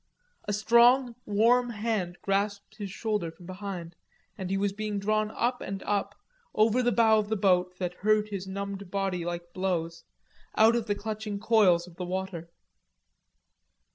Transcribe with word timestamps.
A 0.45 0.53
strong 0.53 1.13
warm 1.27 1.69
hand 1.69 2.17
grasped 2.23 2.77
his 2.77 2.89
shoulder 2.89 3.29
from 3.31 3.45
behind, 3.45 3.95
and 4.35 4.49
he 4.49 4.57
was 4.57 4.73
being 4.73 4.97
drawn 4.97 5.29
up 5.29 5.61
and 5.61 5.83
up, 5.83 6.15
over 6.55 6.81
the 6.81 6.91
bow 6.91 7.19
of 7.19 7.29
the 7.29 7.35
boat 7.35 7.77
that 7.77 7.93
hurt 8.01 8.29
his 8.29 8.47
numbed 8.47 8.89
body 8.89 9.23
like 9.23 9.53
blows, 9.53 10.03
out 10.55 10.75
of 10.75 10.87
the 10.87 10.95
clutching 10.95 11.39
coils 11.39 11.85
of 11.85 11.97
the 11.97 12.05
water. 12.05 12.49